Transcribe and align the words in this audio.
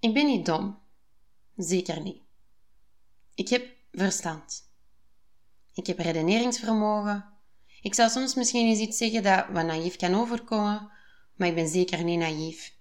Ik 0.00 0.14
ben 0.14 0.26
niet 0.26 0.46
dom. 0.46 0.78
Zeker 1.56 2.00
niet. 2.00 2.22
Ik 3.34 3.48
heb 3.48 3.66
verstand. 3.92 4.70
Ik 5.74 5.86
heb 5.86 5.98
redeneringsvermogen. 5.98 7.24
Ik 7.80 7.94
zou 7.94 8.10
soms 8.10 8.34
misschien 8.34 8.66
eens 8.66 8.78
iets 8.78 8.98
zeggen 8.98 9.22
dat 9.22 9.46
wat 9.48 9.64
naïef 9.64 9.96
kan 9.96 10.14
overkomen, 10.14 10.90
maar 11.36 11.48
ik 11.48 11.54
ben 11.54 11.68
zeker 11.68 12.04
niet 12.04 12.18
naïef. 12.18 12.76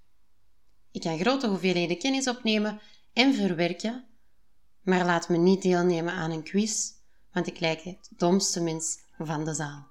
Ik 0.91 1.01
kan 1.01 1.19
grote 1.19 1.47
hoeveelheden 1.47 1.97
kennis 1.97 2.27
opnemen 2.27 2.81
en 3.13 3.33
verwerken, 3.33 4.07
maar 4.81 5.05
laat 5.05 5.29
me 5.29 5.37
niet 5.37 5.61
deelnemen 5.61 6.13
aan 6.13 6.31
een 6.31 6.43
quiz, 6.43 6.91
want 7.31 7.47
ik 7.47 7.59
lijk 7.59 7.81
het 7.81 8.09
domste 8.15 8.61
mens 8.61 8.99
van 9.17 9.45
de 9.45 9.53
zaal. 9.53 9.87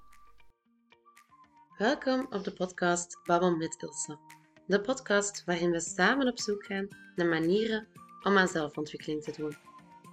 Welkom 1.77 2.27
op 2.29 2.43
de 2.43 2.53
podcast 2.53 3.19
Babbel 3.23 3.55
met 3.55 3.75
Ilse. 3.81 4.36
De 4.67 4.81
podcast 4.81 5.43
waarin 5.45 5.71
we 5.71 5.79
samen 5.79 6.27
op 6.27 6.39
zoek 6.39 6.65
gaan 6.65 6.87
naar 7.15 7.27
manieren 7.27 7.87
om 8.23 8.37
aan 8.37 8.47
zelfontwikkeling 8.47 9.23
te 9.23 9.33
doen. 9.37 9.55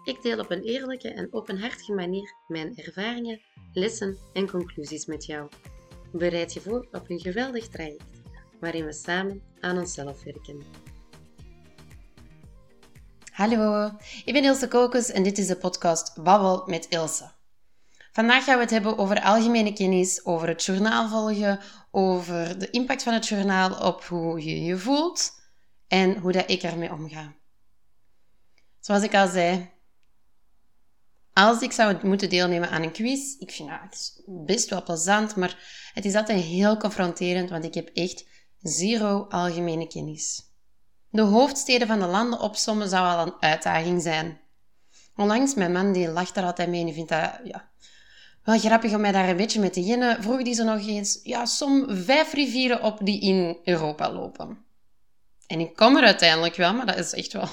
Ik 0.04 0.22
deel 0.22 0.38
op 0.38 0.50
een 0.50 0.62
eerlijke 0.62 1.08
en 1.08 1.32
openhartige 1.32 1.92
manier 1.92 2.34
mijn 2.48 2.76
ervaringen, 2.76 3.40
lessen 3.72 4.18
en 4.32 4.50
conclusies 4.50 5.06
met 5.06 5.24
jou. 5.24 5.48
Bereid 6.12 6.52
je 6.52 6.60
voor 6.60 6.86
op 6.92 7.10
een 7.10 7.20
geweldig 7.20 7.68
traject 7.68 8.04
waarin 8.60 8.84
we 8.84 8.92
samen 8.92 9.42
aan 9.60 9.78
onszelf 9.78 10.24
werken. 10.24 10.62
Hallo, 13.32 13.90
ik 14.24 14.32
ben 14.32 14.45
Ilse 14.45 14.68
Kokes 14.68 15.10
en 15.10 15.23
dit 15.23 15.38
is 15.38 15.46
de 15.46 15.56
podcast 15.56 16.23
Babbel 16.23 16.62
met 16.66 16.86
Ilse. 16.88 17.30
Vandaag 18.12 18.45
gaan 18.45 18.54
we 18.54 18.62
het 18.62 18.70
hebben 18.70 18.98
over 18.98 19.23
algemene 19.23 19.73
kennis, 19.73 20.24
over 20.24 20.48
het 20.48 20.64
journaal 20.64 21.09
volgen, 21.09 21.60
over 21.96 22.58
de 22.58 22.70
impact 22.70 23.02
van 23.02 23.12
het 23.12 23.28
journaal 23.28 23.86
op 23.86 24.04
hoe 24.04 24.44
je 24.44 24.62
je 24.62 24.78
voelt 24.78 25.32
en 25.86 26.18
hoe 26.18 26.32
dat 26.32 26.50
ik 26.50 26.62
ermee 26.62 26.92
omga. 26.92 27.34
Zoals 28.80 29.02
ik 29.02 29.14
al 29.14 29.28
zei, 29.28 29.70
als 31.32 31.60
ik 31.60 31.73
zou 31.73 32.06
moeten 32.06 32.28
deelnemen 32.28 32.70
aan 32.70 32.82
een 32.82 32.92
quiz, 32.92 33.34
ik 33.38 33.51
vind 33.51 33.68
dat 33.68 34.23
best 34.26 34.70
wel 34.70 34.82
plezant, 34.82 35.36
maar 35.36 35.90
het 35.92 36.04
is 36.04 36.14
altijd 36.14 36.42
heel 36.42 36.76
confronterend, 36.76 37.51
want 37.51 37.64
ik 37.64 37.74
heb 37.74 37.88
echt 37.88 38.24
zero 38.60 39.26
algemene 39.29 39.86
kennis. 39.86 40.42
De 41.10 41.23
hoofdsteden 41.23 41.86
van 41.86 41.98
de 41.98 42.06
landen 42.06 42.40
opsommen 42.40 42.88
zou 42.88 43.06
al 43.06 43.26
een 43.26 43.40
uitdaging 43.40 44.02
zijn. 44.02 44.40
Onlangs, 45.16 45.54
mijn 45.54 45.73
man 45.73 45.92
die 45.92 46.08
lacht 46.08 46.36
er 46.36 46.45
altijd 46.45 46.68
mee 46.68 46.86
en 46.86 46.95
vindt 46.95 47.08
dat 47.08 47.40
ja, 47.45 47.70
wel 48.45 48.59
grappig 48.59 48.95
om 48.95 49.00
mij 49.00 49.12
daar 49.12 49.28
een 49.28 49.37
beetje 49.37 49.60
mee 49.60 49.70
te 49.70 49.82
jennen, 49.82 50.23
vroeg 50.23 50.42
die 50.42 50.54
ze 50.54 50.62
nog 50.62 50.87
eens, 50.87 51.20
ja, 51.23 51.46
som 51.46 51.87
vijf 51.88 52.32
rivieren 52.32 52.82
op 52.82 52.98
die 53.02 53.20
in 53.20 53.59
Europa 53.64 54.12
lopen. 54.12 54.64
En 55.46 55.60
ik 55.60 55.76
kom 55.76 55.96
er 55.96 56.04
uiteindelijk 56.04 56.56
wel, 56.56 56.74
maar 56.74 56.86
dat 56.86 56.98
is 56.98 57.12
echt 57.12 57.32
wel 57.32 57.48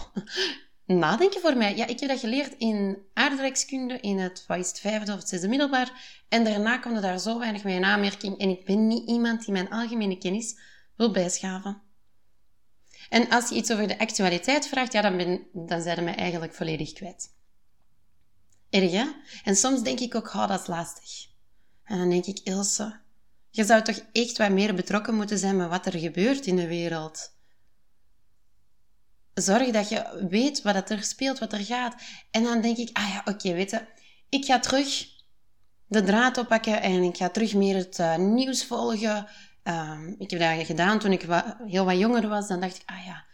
nadenken 0.85 1.41
voor 1.41 1.57
mij. 1.57 1.75
Ja, 1.75 1.87
ik 1.87 1.99
heb 1.99 2.09
dat 2.09 2.19
geleerd 2.19 2.53
in 2.57 2.97
aardrijkskunde 3.13 3.99
in 3.99 4.19
het, 4.19 4.43
wat 4.47 4.57
is 4.57 4.71
vijfde 4.79 5.11
of 5.11 5.19
het 5.19 5.29
zesde 5.29 5.47
middelbaar. 5.47 6.19
En 6.29 6.43
daarna 6.43 6.77
kwam 6.77 6.95
er 6.95 7.01
daar 7.01 7.19
zo 7.19 7.39
weinig 7.39 7.63
mee 7.63 7.75
in 7.75 7.85
aanmerking. 7.85 8.37
En 8.37 8.49
ik 8.49 8.65
ben 8.65 8.87
niet 8.87 9.09
iemand 9.09 9.45
die 9.45 9.53
mijn 9.53 9.69
algemene 9.69 10.17
kennis 10.17 10.57
wil 10.95 11.11
bijschaven. 11.11 11.81
En 13.09 13.29
als 13.29 13.49
je 13.49 13.55
iets 13.55 13.71
over 13.71 13.87
de 13.87 13.99
actualiteit 13.99 14.67
vraagt, 14.67 14.93
ja, 14.93 15.01
dan, 15.01 15.17
ben, 15.17 15.41
dan 15.53 15.81
zijn 15.81 15.95
ze 15.95 16.01
mij 16.01 16.15
eigenlijk 16.15 16.53
volledig 16.53 16.93
kwijt. 16.93 17.29
Erg, 18.71 18.91
hè? 18.91 19.05
En 19.43 19.55
soms 19.55 19.83
denk 19.83 19.99
ik 19.99 20.15
ook, 20.15 20.33
oh, 20.33 20.47
dat 20.47 20.61
is 20.61 20.67
lastig. 20.67 21.27
En 21.83 21.97
dan 21.97 22.09
denk 22.09 22.25
ik, 22.25 22.39
Ilse, 22.43 22.99
je 23.49 23.65
zou 23.65 23.81
toch 23.81 23.99
echt 24.11 24.37
wat 24.37 24.49
meer 24.49 24.75
betrokken 24.75 25.15
moeten 25.15 25.37
zijn 25.37 25.55
met 25.55 25.69
wat 25.69 25.85
er 25.85 25.99
gebeurt 25.99 26.45
in 26.45 26.55
de 26.55 26.67
wereld. 26.67 27.31
Zorg 29.33 29.71
dat 29.71 29.89
je 29.89 30.27
weet 30.29 30.61
wat 30.61 30.89
er 30.89 31.03
speelt, 31.03 31.39
wat 31.39 31.53
er 31.53 31.65
gaat. 31.65 31.95
En 32.31 32.43
dan 32.43 32.61
denk 32.61 32.77
ik, 32.77 32.89
ah 32.97 33.09
ja, 33.09 33.21
oké, 33.25 33.53
weet 33.53 33.71
je, 33.71 33.85
ik 34.29 34.45
ga 34.45 34.59
terug 34.59 35.07
de 35.87 36.03
draad 36.03 36.37
oppakken 36.37 36.81
en 36.81 37.03
ik 37.03 37.17
ga 37.17 37.29
terug 37.29 37.53
meer 37.53 37.75
het 37.75 37.99
uh, 37.99 38.15
nieuws 38.15 38.65
volgen. 38.65 39.27
Uh, 39.63 39.99
ik 40.17 40.29
heb 40.29 40.39
dat 40.39 40.65
gedaan 40.65 40.99
toen 40.99 41.11
ik 41.11 41.25
heel 41.67 41.85
wat 41.85 41.97
jonger 41.97 42.27
was. 42.27 42.47
Dan 42.47 42.59
dacht 42.59 42.75
ik, 42.75 42.83
ah 42.85 43.05
ja, 43.05 43.25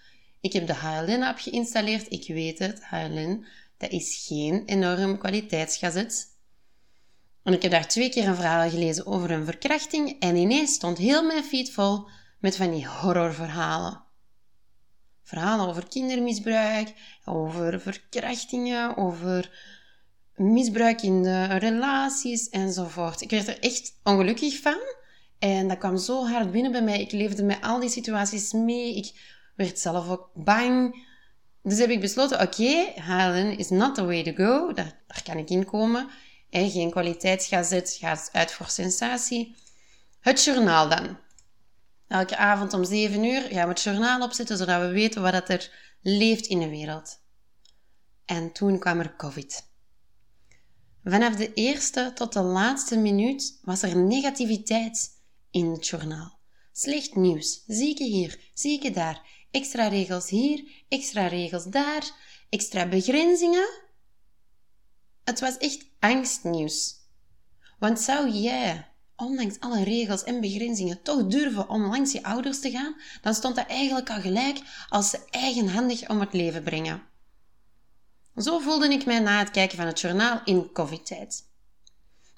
ik 0.41 0.53
heb 0.53 0.67
de 0.67 0.73
HLN-app 0.73 1.39
geïnstalleerd. 1.39 2.11
Ik 2.11 2.27
weet 2.27 2.59
het, 2.59 2.85
HLN 2.85 3.45
dat 3.77 3.91
is 3.91 4.25
geen 4.27 4.65
enorm 4.65 5.17
kwaliteitsgazet. 5.17 6.35
En 7.43 7.53
ik 7.53 7.61
heb 7.61 7.71
daar 7.71 7.87
twee 7.87 8.09
keer 8.09 8.27
een 8.27 8.35
verhaal 8.35 8.69
gelezen 8.69 9.05
over 9.05 9.31
een 9.31 9.45
verkrachting 9.45 10.19
en 10.19 10.35
ineens 10.35 10.73
stond 10.73 10.97
heel 10.97 11.23
mijn 11.23 11.43
feed 11.43 11.71
vol 11.71 12.07
met 12.39 12.55
van 12.55 12.71
die 12.71 12.87
horrorverhalen. 12.87 14.03
Verhalen 15.23 15.67
over 15.67 15.87
kindermisbruik, 15.87 16.93
over 17.25 17.81
verkrachtingen, 17.81 18.97
over 18.97 19.51
misbruik 20.35 21.01
in 21.01 21.23
de 21.23 21.45
relaties 21.45 22.49
enzovoort. 22.49 23.21
Ik 23.21 23.29
werd 23.29 23.47
er 23.47 23.59
echt 23.59 23.99
ongelukkig 24.03 24.59
van 24.59 24.79
en 25.39 25.67
dat 25.67 25.77
kwam 25.77 25.97
zo 25.97 26.25
hard 26.25 26.51
binnen 26.51 26.71
bij 26.71 26.83
mij. 26.83 27.01
Ik 27.01 27.11
leefde 27.11 27.43
met 27.43 27.61
al 27.61 27.79
die 27.79 27.89
situaties 27.89 28.51
mee. 28.51 28.95
Ik 28.95 29.13
werd 29.55 29.79
zelf 29.79 30.09
ook 30.09 30.29
bang. 30.33 31.06
Dus 31.67 31.77
heb 31.77 31.89
ik 31.89 31.99
besloten, 31.99 32.41
oké, 32.41 32.61
okay, 32.61 32.93
HLN 32.95 33.57
is 33.57 33.69
not 33.69 33.95
the 33.95 34.05
way 34.05 34.23
to 34.23 34.31
go. 34.33 34.73
Daar, 34.73 35.01
daar 35.07 35.23
kan 35.23 35.37
ik 35.37 35.49
in 35.49 35.65
komen. 35.65 36.09
En 36.49 36.69
geen 36.69 36.91
kwaliteitsgazet, 36.91 37.97
gaat 37.99 38.29
uit 38.31 38.51
voor 38.51 38.69
sensatie. 38.69 39.55
Het 40.19 40.43
journaal 40.43 40.89
dan. 40.89 41.17
Elke 42.07 42.37
avond 42.37 42.73
om 42.73 42.83
7 42.83 43.23
uur 43.23 43.41
gaan 43.41 43.63
we 43.63 43.73
het 43.73 43.81
journaal 43.81 44.21
opzetten, 44.21 44.57
zodat 44.57 44.81
we 44.81 44.87
weten 44.87 45.21
wat 45.21 45.49
er 45.49 45.71
leeft 46.01 46.45
in 46.45 46.59
de 46.59 46.69
wereld. 46.69 47.19
En 48.25 48.51
toen 48.51 48.79
kwam 48.79 48.99
er 48.99 49.15
COVID. 49.15 49.69
Vanaf 51.03 51.35
de 51.35 51.53
eerste 51.53 52.11
tot 52.13 52.33
de 52.33 52.41
laatste 52.41 52.97
minuut 52.97 53.59
was 53.61 53.81
er 53.81 53.97
negativiteit 53.97 55.09
in 55.51 55.65
het 55.65 55.87
journaal. 55.87 56.39
Slecht 56.71 57.15
nieuws, 57.15 57.63
zieke 57.65 58.03
hier, 58.03 58.39
zieke 58.53 58.91
daar, 58.91 59.21
extra 59.51 59.87
regels 59.87 60.29
hier, 60.29 60.85
extra 60.87 61.27
regels 61.27 61.63
daar, 61.65 62.11
extra 62.49 62.87
begrenzingen. 62.87 63.69
Het 65.23 65.39
was 65.39 65.57
echt 65.57 65.85
angstnieuws. 65.99 66.95
Want 67.79 67.99
zou 67.99 68.29
jij, 68.29 68.91
ondanks 69.15 69.59
alle 69.59 69.83
regels 69.83 70.23
en 70.23 70.41
begrenzingen, 70.41 71.01
toch 71.01 71.27
durven 71.27 71.69
om 71.69 71.85
langs 71.85 72.11
je 72.11 72.23
ouders 72.23 72.59
te 72.59 72.71
gaan, 72.71 72.95
dan 73.21 73.33
stond 73.33 73.55
dat 73.55 73.67
eigenlijk 73.67 74.09
al 74.09 74.21
gelijk 74.21 74.59
als 74.89 75.09
ze 75.09 75.25
eigenhandig 75.29 76.09
om 76.09 76.19
het 76.19 76.33
leven 76.33 76.63
brengen. 76.63 77.03
Zo 78.35 78.59
voelde 78.59 78.89
ik 78.89 79.05
mij 79.05 79.19
na 79.19 79.39
het 79.39 79.51
kijken 79.51 79.77
van 79.77 79.85
het 79.85 79.99
journaal 79.99 80.41
in 80.45 80.71
COVID-tijd. 80.71 81.46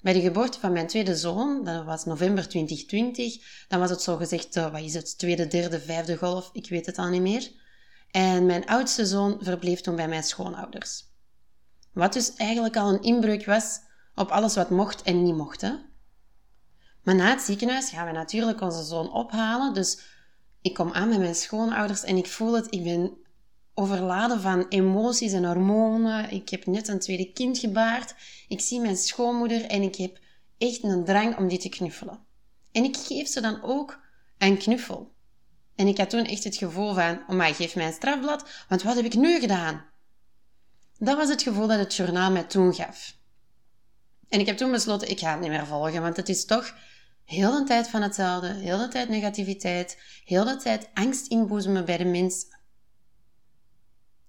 Bij 0.02 0.12
de 0.12 0.20
geboorte 0.20 0.60
van 0.60 0.72
mijn 0.72 0.86
tweede 0.86 1.16
zoon, 1.16 1.64
dat 1.64 1.84
was 1.84 2.04
november 2.04 2.48
2020, 2.48 3.66
dan 3.68 3.80
was 3.80 3.90
het 3.90 4.02
zogezegd, 4.02 4.56
uh, 4.56 4.72
wat 4.72 4.80
is 4.80 4.94
het, 4.94 5.18
tweede, 5.18 5.46
derde, 5.46 5.80
vijfde 5.80 6.16
golf, 6.16 6.50
ik 6.52 6.68
weet 6.68 6.86
het 6.86 6.98
al 6.98 7.08
niet 7.08 7.22
meer. 7.22 7.50
En 8.10 8.46
mijn 8.46 8.66
oudste 8.66 9.06
zoon 9.06 9.38
verbleef 9.40 9.80
toen 9.80 9.96
bij 9.96 10.08
mijn 10.08 10.22
schoonouders. 10.22 11.04
Wat 11.92 12.12
dus 12.12 12.34
eigenlijk 12.34 12.76
al 12.76 12.88
een 12.88 13.02
inbreuk 13.02 13.46
was 13.46 13.80
op 14.14 14.30
alles 14.30 14.54
wat 14.54 14.70
mocht 14.70 15.02
en 15.02 15.22
niet 15.22 15.36
mocht. 15.36 15.60
Hè? 15.60 15.72
Maar 17.02 17.14
na 17.14 17.30
het 17.30 17.40
ziekenhuis 17.40 17.90
gaan 17.90 18.06
we 18.06 18.12
natuurlijk 18.12 18.60
onze 18.60 18.84
zoon 18.84 19.12
ophalen. 19.12 19.74
Dus 19.74 20.00
ik 20.60 20.74
kom 20.74 20.92
aan 20.92 21.08
met 21.08 21.18
mijn 21.18 21.34
schoonouders 21.34 22.04
en 22.04 22.16
ik 22.16 22.26
voel 22.26 22.52
het, 22.52 22.66
ik 22.70 22.82
ben 22.82 23.16
overladen 23.80 24.40
van 24.40 24.66
emoties 24.68 25.32
en 25.32 25.44
hormonen. 25.44 26.30
Ik 26.30 26.48
heb 26.48 26.66
net 26.66 26.88
een 26.88 26.98
tweede 26.98 27.32
kind 27.32 27.58
gebaard. 27.58 28.14
Ik 28.48 28.60
zie 28.60 28.80
mijn 28.80 28.96
schoonmoeder 28.96 29.64
en 29.64 29.82
ik 29.82 29.96
heb 29.96 30.18
echt 30.58 30.82
een 30.82 31.04
drang 31.04 31.36
om 31.36 31.48
die 31.48 31.58
te 31.58 31.68
knuffelen. 31.68 32.18
En 32.72 32.84
ik 32.84 32.96
geef 32.96 33.28
ze 33.28 33.40
dan 33.40 33.62
ook 33.62 34.00
een 34.38 34.58
knuffel. 34.58 35.12
En 35.74 35.86
ik 35.86 35.98
had 35.98 36.10
toen 36.10 36.24
echt 36.24 36.44
het 36.44 36.56
gevoel 36.56 36.94
van, 36.94 37.20
oh 37.28 37.46
geef 37.46 37.74
mij 37.74 37.86
een 37.86 37.92
strafblad, 37.92 38.44
want 38.68 38.82
wat 38.82 38.96
heb 38.96 39.04
ik 39.04 39.14
nu 39.14 39.40
gedaan? 39.40 39.84
Dat 40.98 41.16
was 41.16 41.28
het 41.28 41.42
gevoel 41.42 41.66
dat 41.66 41.78
het 41.78 41.94
journaal 41.94 42.30
mij 42.30 42.44
toen 42.44 42.74
gaf. 42.74 43.16
En 44.28 44.40
ik 44.40 44.46
heb 44.46 44.56
toen 44.56 44.70
besloten, 44.70 45.10
ik 45.10 45.18
ga 45.18 45.30
het 45.30 45.40
niet 45.40 45.50
meer 45.50 45.66
volgen, 45.66 46.02
want 46.02 46.16
het 46.16 46.28
is 46.28 46.44
toch 46.44 46.74
heel 47.24 47.58
de 47.58 47.64
tijd 47.64 47.88
van 47.88 48.02
hetzelfde, 48.02 48.54
heel 48.54 48.78
de 48.78 48.88
tijd 48.88 49.08
negativiteit, 49.08 49.98
heel 50.24 50.44
de 50.44 50.56
tijd 50.56 50.88
angst 50.94 51.26
inboezemen 51.26 51.84
bij 51.84 51.96
de 51.96 52.04
mensen. 52.04 52.59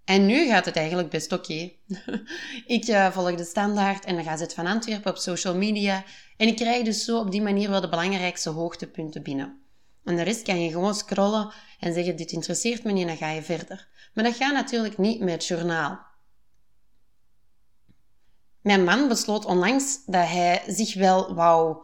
En 0.06 0.26
nu 0.26 0.48
gaat 0.48 0.66
het 0.66 0.76
eigenlijk 0.76 1.10
best 1.10 1.32
oké. 1.32 1.72
ik 2.78 2.88
uh, 2.88 3.12
volg 3.12 3.36
de 3.36 3.44
standaard 3.44 4.06
en 4.06 4.16
dan 4.16 4.24
ga 4.24 4.38
het 4.38 4.54
van 4.54 4.66
Antwerpen 4.66 5.12
op 5.12 5.18
social 5.18 5.56
media. 5.56 6.04
En 6.38 6.48
ik 6.48 6.56
krijg 6.56 6.84
dus 6.84 7.06
zo 7.06 7.20
op 7.20 7.32
die 7.32 7.42
manier 7.42 7.70
wel 7.70 7.82
de 7.82 7.90
belangrijkste 7.90 8.50
hoogtepunten 8.50 9.24
binnen. 9.24 9.62
En 10.04 10.16
de 10.16 10.22
rest 10.22 10.42
kan 10.42 10.64
je 10.64 10.72
gewoon 10.72 10.96
scrollen 10.96 11.54
en 11.80 11.94
zeggen: 11.94 12.16
Dit 12.16 12.32
interesseert 12.32 12.84
me 12.84 12.92
niet, 12.92 13.02
en 13.02 13.08
dan 13.08 13.18
ga 13.18 13.30
je 13.30 13.42
verder. 13.42 13.88
Maar 14.14 14.24
dat 14.24 14.36
gaat 14.36 14.54
natuurlijk 14.54 14.98
niet 14.98 15.20
met 15.20 15.34
het 15.34 15.46
journaal. 15.46 16.00
Mijn 18.62 18.84
man 18.84 19.08
besloot 19.08 19.46
onlangs 19.46 20.06
dat 20.06 20.28
hij 20.28 20.64
zich 20.68 20.94
wel 20.94 21.34
wou 21.34 21.78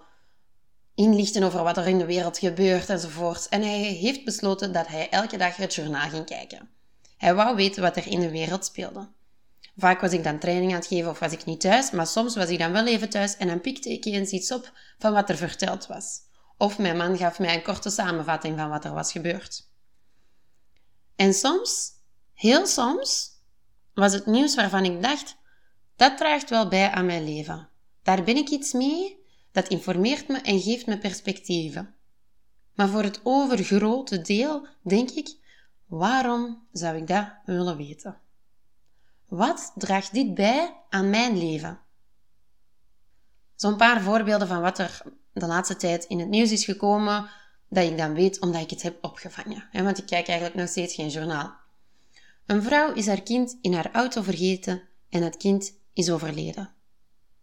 inlichten 0.95 1.43
over 1.43 1.63
wat 1.63 1.77
er 1.77 1.87
in 1.87 1.97
de 1.97 2.05
wereld 2.05 2.37
gebeurt 2.37 2.89
enzovoort. 2.89 3.49
En 3.49 3.61
hij 3.61 3.79
heeft 3.79 4.25
besloten 4.25 4.71
dat 4.71 4.87
hij 4.87 5.09
elke 5.09 5.37
dag 5.37 5.55
het 5.55 5.75
journaal 5.75 6.09
ging 6.09 6.25
kijken. 6.25 6.69
Hij 7.17 7.35
wou 7.35 7.55
weten 7.55 7.81
wat 7.81 7.95
er 7.95 8.07
in 8.07 8.19
de 8.19 8.31
wereld 8.31 8.65
speelde. 8.65 9.09
Vaak 9.77 10.01
was 10.01 10.11
ik 10.11 10.23
dan 10.23 10.39
training 10.39 10.71
aan 10.71 10.77
het 10.77 10.87
geven 10.87 11.09
of 11.09 11.19
was 11.19 11.31
ik 11.31 11.45
niet 11.45 11.59
thuis, 11.59 11.91
maar 11.91 12.07
soms 12.07 12.35
was 12.35 12.49
ik 12.49 12.59
dan 12.59 12.71
wel 12.71 12.87
even 12.87 13.09
thuis 13.09 13.37
en 13.37 13.47
dan 13.47 13.61
pikte 13.61 13.89
ik 13.89 14.05
eens 14.05 14.31
iets 14.31 14.51
op 14.51 14.71
van 14.97 15.13
wat 15.13 15.29
er 15.29 15.37
verteld 15.37 15.87
was. 15.87 16.19
Of 16.57 16.77
mijn 16.77 16.97
man 16.97 17.17
gaf 17.17 17.39
mij 17.39 17.55
een 17.55 17.63
korte 17.63 17.89
samenvatting 17.89 18.57
van 18.57 18.69
wat 18.69 18.85
er 18.85 18.93
was 18.93 19.11
gebeurd. 19.11 19.69
En 21.15 21.33
soms, 21.33 21.91
heel 22.33 22.65
soms, 22.65 23.29
was 23.93 24.13
het 24.13 24.25
nieuws 24.25 24.55
waarvan 24.55 24.85
ik 24.85 25.01
dacht, 25.01 25.35
dat 25.95 26.17
draagt 26.17 26.49
wel 26.49 26.67
bij 26.67 26.91
aan 26.91 27.05
mijn 27.05 27.23
leven. 27.23 27.69
Daar 28.03 28.23
ben 28.23 28.35
ik 28.35 28.49
iets 28.49 28.73
mee, 28.73 29.25
dat 29.51 29.67
informeert 29.67 30.27
me 30.27 30.37
en 30.37 30.61
geeft 30.61 30.85
me 30.85 30.97
perspectieven. 30.97 31.95
Maar 32.73 32.89
voor 32.89 33.03
het 33.03 33.19
overgrote 33.23 34.21
deel 34.21 34.67
denk 34.83 35.09
ik, 35.09 35.35
waarom 35.87 36.67
zou 36.71 36.97
ik 36.97 37.07
dat 37.07 37.27
willen 37.45 37.77
weten? 37.77 38.19
Wat 39.27 39.71
draagt 39.75 40.13
dit 40.13 40.33
bij 40.33 40.83
aan 40.89 41.09
mijn 41.09 41.37
leven? 41.37 41.79
Zo'n 43.55 43.77
paar 43.77 44.01
voorbeelden 44.01 44.47
van 44.47 44.61
wat 44.61 44.79
er 44.79 45.01
de 45.33 45.47
laatste 45.47 45.75
tijd 45.75 46.05
in 46.05 46.19
het 46.19 46.29
nieuws 46.29 46.51
is 46.51 46.65
gekomen, 46.65 47.29
dat 47.69 47.83
ik 47.83 47.97
dan 47.97 48.13
weet 48.13 48.39
omdat 48.39 48.61
ik 48.61 48.69
het 48.69 48.81
heb 48.81 48.97
opgevangen. 49.01 49.69
Want 49.71 49.97
ik 49.97 50.05
kijk 50.05 50.27
eigenlijk 50.27 50.59
nog 50.59 50.69
steeds 50.69 50.95
geen 50.95 51.09
journaal. 51.09 51.55
Een 52.45 52.63
vrouw 52.63 52.93
is 52.93 53.07
haar 53.07 53.21
kind 53.21 53.57
in 53.61 53.73
haar 53.73 53.91
auto 53.91 54.21
vergeten 54.21 54.81
en 55.09 55.23
het 55.23 55.37
kind 55.37 55.73
is 55.93 56.09
overleden. 56.09 56.73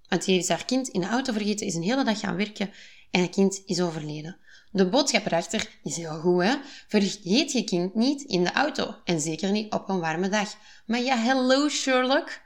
Want 0.09 0.25
die 0.25 0.39
is 0.39 0.49
haar 0.49 0.65
kind 0.65 0.89
in 0.89 1.01
de 1.01 1.07
auto 1.07 1.33
vergeten, 1.33 1.67
is 1.67 1.75
een 1.75 1.83
hele 1.83 2.05
dag 2.05 2.21
gaan 2.21 2.37
werken 2.37 2.71
en 3.11 3.23
het 3.23 3.31
kind 3.31 3.63
is 3.67 3.81
overleden. 3.81 4.37
De 4.75 4.89
boodschap 4.89 5.27
erachter 5.27 5.69
is 5.83 5.97
heel 5.97 6.21
goed, 6.21 6.43
hè? 6.43 6.55
Vergeet 6.89 7.53
je 7.53 7.65
kind 7.65 7.95
niet 7.95 8.23
in 8.23 8.45
de 8.45 8.53
auto. 8.53 8.95
En 9.05 9.21
zeker 9.21 9.51
niet 9.51 9.73
op 9.73 9.89
een 9.89 10.01
warme 10.01 10.29
dag. 10.29 10.57
Maar 10.87 11.01
ja, 11.01 11.17
hello 11.17 11.69
Sherlock. 11.69 12.41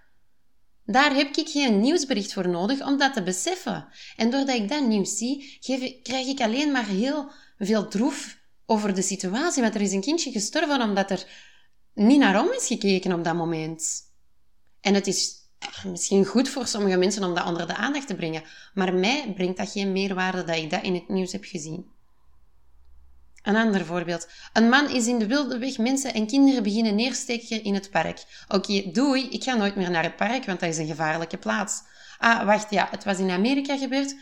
Daar 0.84 1.14
heb 1.14 1.36
ik 1.36 1.48
geen 1.48 1.80
nieuwsbericht 1.80 2.32
voor 2.32 2.48
nodig 2.48 2.86
om 2.86 2.98
dat 2.98 3.14
te 3.14 3.22
beseffen. 3.22 3.88
En 4.16 4.30
doordat 4.30 4.56
ik 4.56 4.68
dat 4.68 4.86
nieuws 4.86 5.16
zie, 5.16 5.58
krijg 6.02 6.26
ik 6.26 6.40
alleen 6.40 6.72
maar 6.72 6.86
heel 6.86 7.30
veel 7.58 7.88
droef 7.88 8.38
over 8.66 8.94
de 8.94 9.02
situatie. 9.02 9.62
Want 9.62 9.74
er 9.74 9.80
is 9.80 9.92
een 9.92 10.00
kindje 10.00 10.30
gestorven 10.30 10.82
omdat 10.82 11.10
er 11.10 11.26
niet 11.94 12.18
naar 12.18 12.40
om 12.40 12.52
is 12.52 12.66
gekeken 12.66 13.12
op 13.12 13.24
dat 13.24 13.34
moment. 13.34 13.92
En 14.80 14.94
het 14.94 15.06
is 15.06 15.34
misschien 15.84 16.24
goed 16.24 16.48
voor 16.48 16.66
sommige 16.66 16.96
mensen 16.96 17.24
om 17.24 17.34
dat 17.34 17.46
onder 17.46 17.66
de 17.66 17.76
aandacht 17.76 18.06
te 18.06 18.14
brengen. 18.14 18.42
Maar 18.74 18.94
mij 18.94 19.32
brengt 19.34 19.56
dat 19.56 19.70
geen 19.70 19.92
meerwaarde 19.92 20.44
dat 20.44 20.56
ik 20.56 20.70
dat 20.70 20.82
in 20.82 20.94
het 20.94 21.08
nieuws 21.08 21.32
heb 21.32 21.44
gezien. 21.44 21.96
Een 23.48 23.56
ander 23.56 23.84
voorbeeld. 23.84 24.28
Een 24.52 24.68
man 24.68 24.90
is 24.90 25.06
in 25.06 25.18
de 25.18 25.26
wilde 25.26 25.58
weg 25.58 25.78
mensen 25.78 26.14
en 26.14 26.26
kinderen 26.26 26.62
beginnen 26.62 26.94
neersteken 26.94 27.62
in 27.62 27.74
het 27.74 27.90
park. 27.90 28.24
Oké, 28.48 28.90
doei, 28.92 29.28
ik 29.28 29.42
ga 29.42 29.54
nooit 29.54 29.76
meer 29.76 29.90
naar 29.90 30.02
het 30.02 30.16
park, 30.16 30.44
want 30.44 30.60
dat 30.60 30.68
is 30.68 30.78
een 30.78 30.86
gevaarlijke 30.86 31.36
plaats. 31.36 31.82
Ah, 32.18 32.44
wacht, 32.44 32.70
ja, 32.70 32.88
het 32.90 33.04
was 33.04 33.18
in 33.18 33.30
Amerika 33.30 33.76
gebeurd. 33.76 34.16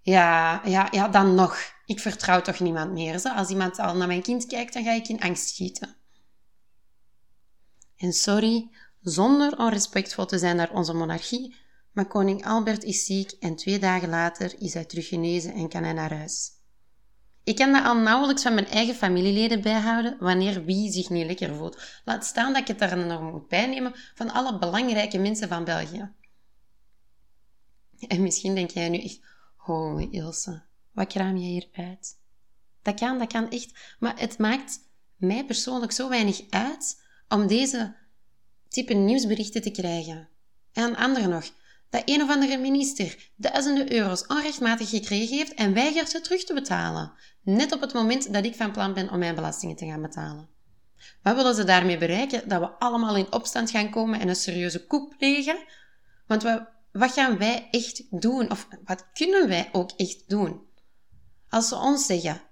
Ja, 0.00 0.60
ja, 0.64 0.88
ja, 0.90 1.08
dan 1.08 1.34
nog. 1.34 1.56
Ik 1.84 2.00
vertrouw 2.00 2.40
toch 2.40 2.60
niemand 2.60 2.92
meer. 2.92 3.22
Als 3.22 3.48
iemand 3.48 3.78
al 3.78 3.96
naar 3.96 4.06
mijn 4.06 4.22
kind 4.22 4.46
kijkt, 4.46 4.72
dan 4.72 4.84
ga 4.84 4.92
ik 4.92 5.08
in 5.08 5.20
angst 5.20 5.48
schieten. 5.48 5.96
En 7.96 8.12
sorry, 8.12 8.68
zonder 9.00 9.58
onrespectvol 9.58 10.26
te 10.26 10.38
zijn 10.38 10.56
naar 10.56 10.72
onze 10.72 10.94
monarchie, 10.94 11.56
maar 11.92 12.06
koning 12.06 12.46
Albert 12.46 12.84
is 12.84 13.04
ziek 13.04 13.30
en 13.30 13.56
twee 13.56 13.78
dagen 13.78 14.08
later 14.08 14.60
is 14.60 14.74
hij 14.74 14.84
teruggenezen 14.84 15.52
en 15.54 15.68
kan 15.68 15.82
hij 15.82 15.92
naar 15.92 16.14
huis. 16.14 16.60
Ik 17.44 17.56
kan 17.56 17.72
dat 17.72 17.84
al 17.84 17.96
nauwelijks 17.96 18.42
van 18.42 18.54
mijn 18.54 18.66
eigen 18.66 18.94
familieleden 18.94 19.62
bijhouden 19.62 20.16
wanneer 20.18 20.64
wie 20.64 20.92
zich 20.92 21.10
niet 21.10 21.26
lekker 21.26 21.54
voelt. 21.54 22.00
Laat 22.04 22.24
staan 22.24 22.52
dat 22.52 22.62
ik 22.62 22.68
het 22.68 22.78
daar 22.78 22.96
nog 22.96 23.20
moet 23.20 23.48
bijnemen 23.48 23.92
van 24.14 24.30
alle 24.30 24.58
belangrijke 24.58 25.18
mensen 25.18 25.48
van 25.48 25.64
België. 25.64 26.12
En 28.06 28.22
misschien 28.22 28.54
denk 28.54 28.70
jij 28.70 28.88
nu 28.88 28.98
echt, 28.98 29.20
holy 29.56 30.08
Ilse, 30.10 30.62
wat 30.92 31.06
kraam 31.06 31.36
je 31.36 31.46
hier 31.46 31.68
uit? 31.72 32.20
Dat 32.82 32.98
kan, 33.00 33.18
dat 33.18 33.32
kan 33.32 33.50
echt. 33.50 33.96
Maar 33.98 34.20
het 34.20 34.38
maakt 34.38 34.78
mij 35.16 35.44
persoonlijk 35.44 35.92
zo 35.92 36.08
weinig 36.08 36.50
uit 36.50 37.02
om 37.28 37.46
deze 37.46 37.96
type 38.68 38.94
nieuwsberichten 38.94 39.62
te 39.62 39.70
krijgen. 39.70 40.28
En 40.72 40.96
anderen 40.96 41.30
nog, 41.30 41.50
dat 41.92 42.02
een 42.04 42.22
of 42.22 42.30
andere 42.30 42.58
minister 42.58 43.30
duizenden 43.36 43.92
euro's 43.92 44.26
onrechtmatig 44.26 44.88
gekregen 44.88 45.36
heeft 45.36 45.54
en 45.54 45.74
weigert 45.74 46.10
ze 46.10 46.20
terug 46.20 46.44
te 46.44 46.54
betalen. 46.54 47.12
Net 47.42 47.72
op 47.72 47.80
het 47.80 47.92
moment 47.92 48.32
dat 48.32 48.44
ik 48.44 48.54
van 48.54 48.72
plan 48.72 48.94
ben 48.94 49.10
om 49.10 49.18
mijn 49.18 49.34
belastingen 49.34 49.76
te 49.76 49.86
gaan 49.86 50.02
betalen. 50.02 50.48
Wat 51.22 51.34
willen 51.34 51.54
ze 51.54 51.64
daarmee 51.64 51.98
bereiken? 51.98 52.48
Dat 52.48 52.60
we 52.60 52.68
allemaal 52.68 53.16
in 53.16 53.32
opstand 53.32 53.70
gaan 53.70 53.90
komen 53.90 54.20
en 54.20 54.28
een 54.28 54.36
serieuze 54.36 54.86
koep 54.86 55.14
plegen? 55.18 55.64
Want 56.26 56.42
wat, 56.42 56.62
wat 56.92 57.12
gaan 57.12 57.38
wij 57.38 57.68
echt 57.70 58.20
doen? 58.20 58.50
Of 58.50 58.68
wat 58.84 59.12
kunnen 59.12 59.48
wij 59.48 59.68
ook 59.72 59.90
echt 59.96 60.28
doen? 60.28 60.60
Als 61.48 61.68
ze 61.68 61.76
ons 61.76 62.06
zeggen 62.06 62.42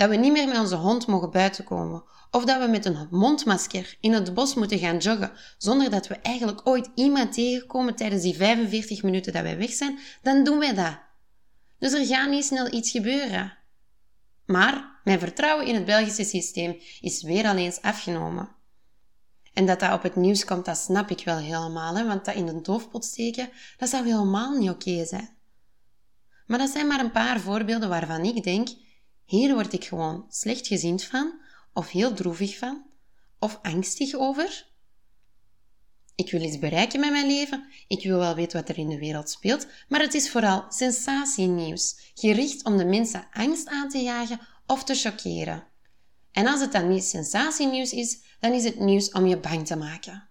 dat 0.00 0.08
we 0.08 0.16
niet 0.16 0.32
meer 0.32 0.48
met 0.48 0.58
onze 0.58 0.74
hond 0.74 1.06
mogen 1.06 1.30
buiten 1.30 1.64
komen, 1.64 2.02
of 2.30 2.44
dat 2.44 2.60
we 2.60 2.68
met 2.68 2.84
een 2.84 3.08
mondmasker 3.10 3.96
in 4.00 4.12
het 4.12 4.34
bos 4.34 4.54
moeten 4.54 4.78
gaan 4.78 4.96
joggen, 4.96 5.32
zonder 5.58 5.90
dat 5.90 6.06
we 6.06 6.14
eigenlijk 6.14 6.60
ooit 6.64 6.90
iemand 6.94 7.32
tegenkomen 7.32 7.94
tijdens 7.94 8.22
die 8.22 8.36
45 8.36 9.02
minuten 9.02 9.32
dat 9.32 9.42
wij 9.42 9.58
weg 9.58 9.70
zijn, 9.70 9.98
dan 10.22 10.44
doen 10.44 10.58
wij 10.58 10.74
dat. 10.74 10.98
Dus 11.78 11.92
er 11.92 12.06
gaat 12.06 12.30
niet 12.30 12.44
snel 12.44 12.72
iets 12.72 12.90
gebeuren. 12.90 13.58
Maar 14.46 15.00
mijn 15.04 15.18
vertrouwen 15.18 15.66
in 15.66 15.74
het 15.74 15.84
Belgische 15.84 16.24
systeem 16.24 16.80
is 17.00 17.22
weer 17.22 17.46
al 17.46 17.56
eens 17.56 17.82
afgenomen. 17.82 18.48
En 19.52 19.66
dat 19.66 19.80
dat 19.80 19.92
op 19.92 20.02
het 20.02 20.16
nieuws 20.16 20.44
komt, 20.44 20.64
dat 20.64 20.78
snap 20.78 21.10
ik 21.10 21.24
wel 21.24 21.38
helemaal, 21.38 21.96
hè, 21.96 22.06
want 22.06 22.24
dat 22.24 22.34
in 22.34 22.46
de 22.46 22.60
doofpot 22.60 23.04
steken, 23.04 23.50
dat 23.76 23.88
zou 23.88 24.04
helemaal 24.04 24.56
niet 24.56 24.70
oké 24.70 25.04
zijn. 25.04 25.36
Maar 26.46 26.58
dat 26.58 26.70
zijn 26.70 26.86
maar 26.86 27.00
een 27.00 27.10
paar 27.10 27.40
voorbeelden 27.40 27.88
waarvan 27.88 28.24
ik 28.24 28.42
denk, 28.42 28.68
hier 29.30 29.54
word 29.54 29.72
ik 29.72 29.84
gewoon 29.84 30.24
slecht 30.28 30.66
gezind 30.66 31.04
van, 31.04 31.40
of 31.72 31.90
heel 31.90 32.14
droevig 32.14 32.58
van, 32.58 32.84
of 33.38 33.58
angstig 33.62 34.14
over. 34.14 34.68
Ik 36.14 36.30
wil 36.30 36.40
iets 36.40 36.58
bereiken 36.58 37.00
met 37.00 37.10
mijn 37.10 37.26
leven, 37.26 37.66
ik 37.88 38.02
wil 38.02 38.18
wel 38.18 38.34
weten 38.34 38.60
wat 38.60 38.68
er 38.68 38.78
in 38.78 38.88
de 38.88 38.98
wereld 38.98 39.30
speelt, 39.30 39.66
maar 39.88 40.00
het 40.00 40.14
is 40.14 40.30
vooral 40.30 40.64
sensatienieuws, 40.68 42.12
gericht 42.14 42.64
om 42.64 42.76
de 42.76 42.84
mensen 42.84 43.28
angst 43.32 43.68
aan 43.68 43.88
te 43.88 43.98
jagen 43.98 44.40
of 44.66 44.84
te 44.84 44.94
choqueren. 44.94 45.66
En 46.32 46.46
als 46.46 46.60
het 46.60 46.72
dan 46.72 46.88
niet 46.88 47.04
sensatienieuws 47.04 47.92
is, 47.92 48.18
dan 48.40 48.52
is 48.52 48.64
het 48.64 48.78
nieuws 48.78 49.10
om 49.10 49.26
je 49.26 49.38
bang 49.38 49.66
te 49.66 49.76
maken. 49.76 50.28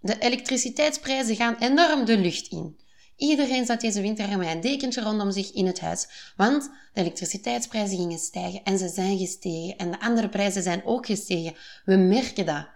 De 0.00 0.18
elektriciteitsprijzen 0.18 1.36
gaan 1.36 1.56
enorm 1.56 2.04
de 2.04 2.18
lucht 2.18 2.48
in. 2.48 2.78
Iedereen 3.16 3.66
zat 3.66 3.80
deze 3.80 4.00
winter 4.00 4.38
met 4.38 4.48
een 4.48 4.60
dekentje 4.60 5.00
rondom 5.00 5.30
zich 5.30 5.52
in 5.52 5.66
het 5.66 5.80
huis, 5.80 6.32
want 6.36 6.70
de 6.92 7.00
elektriciteitsprijzen 7.00 7.96
gingen 7.96 8.18
stijgen 8.18 8.62
en 8.64 8.78
ze 8.78 8.88
zijn 8.88 9.18
gestegen 9.18 9.76
en 9.76 9.90
de 9.90 10.00
andere 10.00 10.28
prijzen 10.28 10.62
zijn 10.62 10.84
ook 10.84 11.06
gestegen. 11.06 11.54
We 11.84 11.96
merken 11.96 12.46
dat. 12.46 12.68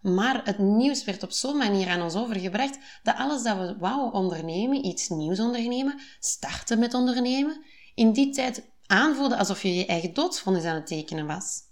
Maar 0.00 0.40
het 0.44 0.58
nieuws 0.58 1.04
werd 1.04 1.22
op 1.22 1.32
zo'n 1.32 1.56
manier 1.56 1.88
aan 1.88 2.02
ons 2.02 2.14
overgebracht 2.14 2.78
dat 3.02 3.16
alles 3.16 3.42
dat 3.42 3.56
we 3.56 3.76
wouden 3.78 4.12
ondernemen, 4.12 4.84
iets 4.84 5.08
nieuws 5.08 5.40
ondernemen, 5.40 6.00
starten 6.18 6.78
met 6.78 6.94
ondernemen, 6.94 7.64
in 7.94 8.12
die 8.12 8.30
tijd 8.30 8.62
aanvoelde 8.86 9.36
alsof 9.36 9.62
je 9.62 9.74
je 9.74 9.86
eigen 9.86 10.14
doodsvonnis 10.14 10.64
aan 10.64 10.74
het 10.74 10.86
tekenen 10.86 11.26
was. 11.26 11.62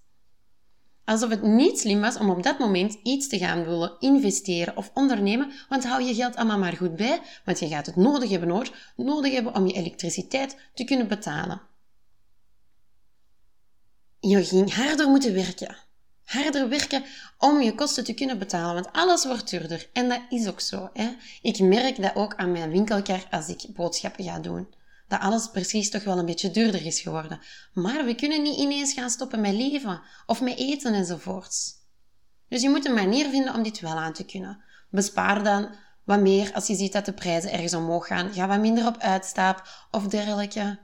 Alsof 1.05 1.31
het 1.31 1.43
niet 1.43 1.79
slim 1.79 2.01
was 2.01 2.17
om 2.17 2.31
op 2.31 2.43
dat 2.43 2.59
moment 2.59 2.99
iets 3.03 3.29
te 3.29 3.39
gaan 3.39 3.65
willen 3.65 3.97
investeren 3.99 4.77
of 4.77 4.91
ondernemen, 4.95 5.53
want 5.69 5.85
hou 5.85 6.03
je 6.03 6.15
geld 6.15 6.37
allemaal 6.37 6.59
maar 6.59 6.77
goed 6.77 6.97
bij, 6.97 7.21
want 7.45 7.59
je 7.59 7.69
gaat 7.69 7.87
het 7.87 7.97
nodig 7.97 8.31
hebben 8.31 8.49
hoor, 8.49 8.71
nodig 8.97 9.33
hebben 9.33 9.55
om 9.55 9.67
je 9.67 9.73
elektriciteit 9.73 10.57
te 10.75 10.85
kunnen 10.85 11.09
betalen. 11.09 11.61
Je 14.21 14.45
ging 14.45 14.75
harder 14.75 15.09
moeten 15.09 15.35
werken. 15.35 15.77
Harder 16.25 16.69
werken 16.69 17.05
om 17.39 17.61
je 17.61 17.75
kosten 17.75 18.05
te 18.05 18.15
kunnen 18.15 18.39
betalen, 18.39 18.75
want 18.75 18.97
alles 18.97 19.25
wordt 19.25 19.51
duurder. 19.51 19.89
En 19.93 20.09
dat 20.09 20.21
is 20.29 20.49
ook 20.49 20.61
zo. 20.61 20.91
Hè? 20.93 21.09
Ik 21.43 21.59
merk 21.59 22.03
dat 22.03 22.15
ook 22.15 22.35
aan 22.35 22.53
mijn 22.53 22.71
winkelkar 22.71 23.27
als 23.31 23.49
ik 23.49 23.65
boodschappen 23.75 24.25
ga 24.25 24.39
doen 24.39 24.67
dat 25.09 25.21
alles 25.21 25.51
precies 25.51 25.91
toch 25.91 26.05
wel 26.05 26.19
een 26.19 26.27
beetje 26.27 26.51
duurder 26.51 26.87
is 26.87 27.01
geworden. 27.01 27.41
Maar 27.73 28.05
we 28.05 28.15
kunnen 28.15 28.43
niet 28.43 28.59
ineens 28.59 28.93
gaan 28.93 29.11
stoppen 29.11 29.41
met 29.41 29.53
leven 29.53 30.03
of 30.27 30.41
met 30.41 30.59
eten 30.59 30.95
enzovoorts. 30.95 31.73
Dus 32.49 32.63
je 32.63 32.71
moet 32.71 32.87
een 32.87 32.95
manier 32.95 33.29
vinden 33.29 33.55
om 33.55 33.63
dit 33.63 33.81
wel 33.81 33.97
aan 33.97 34.13
te 34.13 34.25
kunnen. 34.25 34.65
Bespaar 34.91 35.43
dan 35.43 35.75
wat 36.05 36.21
meer 36.21 36.53
als 36.53 36.67
je 36.67 36.75
ziet 36.75 36.93
dat 36.93 37.05
de 37.05 37.13
prijzen 37.13 37.53
ergens 37.53 37.75
omhoog 37.75 38.07
gaan. 38.07 38.33
Ga 38.33 38.47
wat 38.47 38.61
minder 38.61 38.87
op 38.87 38.99
uitstaap 38.99 39.87
of 39.91 40.07
dergelijke. 40.07 40.79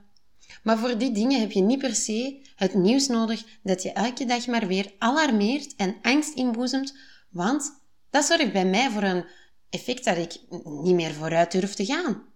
Maar 0.63 0.77
voor 0.77 0.97
die 0.97 1.11
dingen 1.11 1.39
heb 1.39 1.51
je 1.51 1.61
niet 1.61 1.79
per 1.79 1.95
se 1.95 2.47
het 2.55 2.73
nieuws 2.73 3.07
nodig 3.07 3.43
dat 3.63 3.81
je 3.81 3.91
elke 3.91 4.25
dag 4.25 4.47
maar 4.47 4.67
weer 4.67 4.93
alarmeert 4.97 5.75
en 5.75 5.95
angst 6.01 6.33
inboezemt, 6.33 6.97
want 7.29 7.81
dat 8.09 8.25
zorgt 8.25 8.53
bij 8.53 8.65
mij 8.65 8.89
voor 8.89 9.03
een 9.03 9.25
effect 9.69 10.05
dat 10.05 10.17
ik 10.17 10.39
niet 10.63 10.95
meer 10.95 11.13
vooruit 11.13 11.51
durf 11.51 11.73
te 11.73 11.85
gaan. 11.85 12.30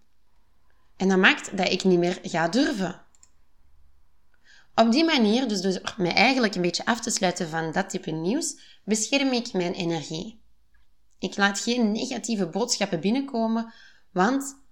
En 0.97 1.07
dat 1.07 1.17
maakt 1.17 1.57
dat 1.57 1.71
ik 1.71 1.83
niet 1.83 1.99
meer 1.99 2.19
ga 2.23 2.47
durven. 2.47 3.01
Op 4.75 4.91
die 4.91 5.03
manier, 5.03 5.47
dus 5.47 5.61
door 5.61 5.93
mij 5.97 6.13
eigenlijk 6.13 6.55
een 6.55 6.61
beetje 6.61 6.85
af 6.85 7.01
te 7.01 7.09
sluiten 7.09 7.49
van 7.49 7.71
dat 7.71 7.89
type 7.89 8.11
nieuws, 8.11 8.59
bescherm 8.83 9.31
ik 9.31 9.53
mijn 9.53 9.73
energie. 9.73 10.43
Ik 11.19 11.37
laat 11.37 11.59
geen 11.59 11.91
negatieve 11.91 12.47
boodschappen 12.47 12.99
binnenkomen, 12.99 13.73
want 14.11 14.63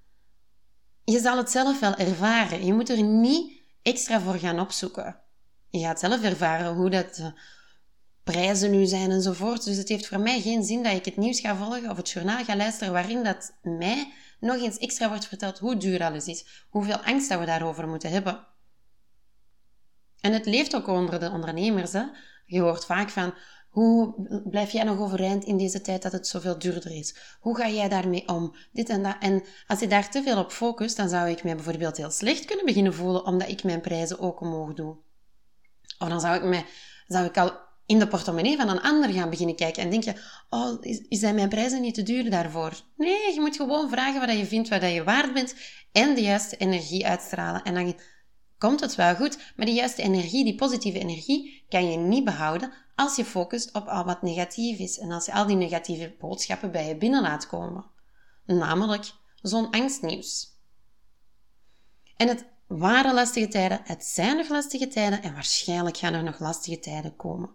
je 1.03 1.19
zal 1.19 1.37
het 1.37 1.51
zelf 1.51 1.79
wel 1.79 1.95
ervaren. 1.95 2.65
Je 2.65 2.73
moet 2.73 2.89
er 2.89 3.03
niet 3.03 3.61
extra 3.81 4.19
voor 4.19 4.35
gaan 4.35 4.59
opzoeken. 4.59 5.19
Je 5.69 5.79
gaat 5.79 5.99
zelf 5.99 6.23
ervaren 6.23 6.73
hoe 6.73 6.89
dat 6.89 7.15
de 7.15 7.33
prijzen 8.23 8.71
nu 8.71 8.85
zijn 8.85 9.11
enzovoort. 9.11 9.63
Dus 9.63 9.77
het 9.77 9.89
heeft 9.89 10.07
voor 10.07 10.19
mij 10.19 10.41
geen 10.41 10.63
zin 10.63 10.83
dat 10.83 10.93
ik 10.93 11.05
het 11.05 11.17
nieuws 11.17 11.39
ga 11.39 11.55
volgen 11.55 11.89
of 11.89 11.97
het 11.97 12.09
journaal 12.09 12.43
ga 12.43 12.55
luisteren 12.55 12.93
waarin 12.93 13.23
dat 13.23 13.53
mij 13.61 14.13
nog 14.43 14.61
eens 14.61 14.77
extra 14.77 15.09
wordt 15.09 15.27
verteld 15.27 15.59
hoe 15.59 15.77
duur 15.77 16.03
alles 16.03 16.27
is, 16.27 16.65
hoeveel 16.69 16.97
angst 16.97 17.29
dat 17.29 17.39
we 17.39 17.45
daarover 17.45 17.87
moeten 17.87 18.09
hebben. 18.09 18.47
En 20.19 20.33
het 20.33 20.45
leeft 20.45 20.75
ook 20.75 20.87
onder 20.87 21.19
de 21.19 21.29
ondernemers. 21.29 21.93
Hè? 21.93 22.03
Je 22.45 22.59
hoort 22.59 22.85
vaak 22.85 23.09
van, 23.09 23.33
hoe 23.69 24.13
blijf 24.49 24.71
jij 24.71 24.83
nog 24.83 24.99
overeind 24.99 25.43
in 25.43 25.57
deze 25.57 25.81
tijd 25.81 26.01
dat 26.01 26.11
het 26.11 26.27
zoveel 26.27 26.59
duurder 26.59 26.91
is? 26.91 27.15
Hoe 27.39 27.57
ga 27.57 27.69
jij 27.69 27.89
daarmee 27.89 28.27
om? 28.27 28.55
Dit 28.71 28.89
en 28.89 29.03
dat. 29.03 29.15
En 29.19 29.43
als 29.67 29.79
je 29.79 29.87
daar 29.87 30.09
te 30.09 30.23
veel 30.23 30.37
op 30.37 30.51
focust, 30.51 30.97
dan 30.97 31.09
zou 31.09 31.29
ik 31.29 31.43
mij 31.43 31.55
bijvoorbeeld 31.55 31.97
heel 31.97 32.11
slecht 32.11 32.45
kunnen 32.45 32.65
beginnen 32.65 32.93
voelen 32.93 33.25
omdat 33.25 33.49
ik 33.49 33.63
mijn 33.63 33.81
prijzen 33.81 34.19
ook 34.19 34.41
omhoog 34.41 34.73
doe. 34.73 34.97
Of 35.97 36.09
dan 36.09 36.21
zou 36.21 36.35
ik, 36.35 36.43
mij, 36.43 36.65
zou 37.07 37.25
ik 37.25 37.37
al 37.37 37.51
in 37.85 37.99
de 37.99 38.07
portemonnee 38.07 38.57
van 38.57 38.69
een 38.69 38.81
ander 38.81 39.09
gaan 39.09 39.29
beginnen 39.29 39.55
kijken 39.55 39.83
en 39.83 39.89
denk 39.89 40.03
je, 40.03 40.13
oh, 40.49 40.81
zijn 41.09 41.35
mijn 41.35 41.49
prijzen 41.49 41.81
niet 41.81 41.93
te 41.93 42.03
duur 42.03 42.29
daarvoor? 42.29 42.81
Nee, 42.95 43.33
je 43.33 43.39
moet 43.39 43.55
gewoon 43.55 43.89
vragen 43.89 44.27
wat 44.27 44.37
je 44.37 44.45
vindt, 44.45 44.69
wat 44.69 44.81
je 44.81 45.03
waard 45.03 45.33
bent 45.33 45.55
en 45.91 46.15
de 46.15 46.21
juiste 46.21 46.57
energie 46.57 47.07
uitstralen. 47.07 47.63
En 47.63 47.73
dan 47.73 47.95
komt 48.57 48.79
het 48.79 48.95
wel 48.95 49.15
goed, 49.15 49.37
maar 49.55 49.65
die 49.65 49.75
juiste 49.75 50.01
energie, 50.01 50.43
die 50.43 50.55
positieve 50.55 50.99
energie, 50.99 51.65
kan 51.69 51.91
je 51.91 51.97
niet 51.97 52.23
behouden 52.23 52.73
als 52.95 53.15
je 53.15 53.25
focust 53.25 53.73
op 53.73 53.87
al 53.87 54.05
wat 54.05 54.21
negatief 54.21 54.79
is 54.79 54.99
en 54.99 55.11
als 55.11 55.25
je 55.25 55.33
al 55.33 55.45
die 55.45 55.55
negatieve 55.55 56.15
boodschappen 56.19 56.71
bij 56.71 56.87
je 56.87 56.97
binnen 56.97 57.21
laat 57.21 57.47
komen. 57.47 57.85
Namelijk 58.45 59.11
zo'n 59.41 59.69
angstnieuws. 59.69 60.51
En 62.17 62.27
het 62.27 62.45
waren 62.67 63.13
lastige 63.13 63.47
tijden, 63.47 63.81
het 63.83 64.03
zijn 64.03 64.37
nog 64.37 64.49
lastige 64.49 64.87
tijden 64.87 65.21
en 65.21 65.33
waarschijnlijk 65.33 65.97
gaan 65.97 66.13
er 66.13 66.23
nog 66.23 66.39
lastige 66.39 66.79
tijden 66.79 67.15
komen. 67.15 67.49